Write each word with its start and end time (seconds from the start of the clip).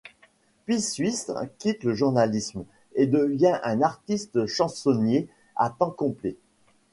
Pisuisse 0.65 1.31
quitte 1.59 1.83
le 1.83 1.93
journalisme 1.93 2.65
et 2.95 3.05
devient 3.05 3.59
un 3.63 3.83
artiste-chansonnier 3.83 5.29
à 5.55 5.69
temps 5.69 5.91
complet. 5.91 6.37